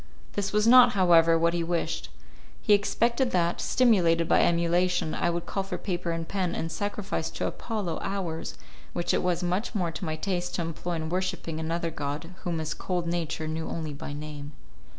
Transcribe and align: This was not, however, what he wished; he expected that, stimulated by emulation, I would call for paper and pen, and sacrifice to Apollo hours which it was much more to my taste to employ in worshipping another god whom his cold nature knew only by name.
This 0.33 0.51
was 0.51 0.65
not, 0.65 0.93
however, 0.93 1.37
what 1.37 1.53
he 1.53 1.63
wished; 1.63 2.09
he 2.59 2.73
expected 2.73 3.29
that, 3.29 3.61
stimulated 3.61 4.27
by 4.27 4.41
emulation, 4.41 5.13
I 5.13 5.29
would 5.29 5.45
call 5.45 5.61
for 5.61 5.77
paper 5.77 6.09
and 6.09 6.27
pen, 6.27 6.55
and 6.55 6.71
sacrifice 6.71 7.29
to 7.29 7.45
Apollo 7.45 7.99
hours 8.01 8.55
which 8.93 9.13
it 9.13 9.21
was 9.21 9.43
much 9.43 9.75
more 9.75 9.91
to 9.91 10.03
my 10.03 10.15
taste 10.15 10.55
to 10.55 10.63
employ 10.63 10.93
in 10.95 11.09
worshipping 11.09 11.59
another 11.59 11.91
god 11.91 12.33
whom 12.41 12.57
his 12.57 12.73
cold 12.73 13.05
nature 13.05 13.47
knew 13.47 13.69
only 13.69 13.93
by 13.93 14.11
name. 14.11 14.53